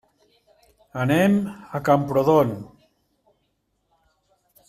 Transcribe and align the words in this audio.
Anem 1.01 1.35
a 1.79 1.83
Camprodon. 1.91 2.55